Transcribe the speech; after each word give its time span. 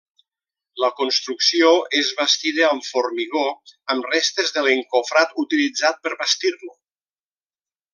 La 0.83 0.87
construcció 1.01 1.69
és 1.99 2.09
bastida 2.21 2.65
amb 2.69 2.89
formigó, 2.89 3.45
amb 3.97 4.11
restes 4.17 4.53
de 4.59 4.67
l'encofrat 4.69 5.41
utilitzat 5.47 6.05
per 6.09 6.19
bastir-lo. 6.27 6.77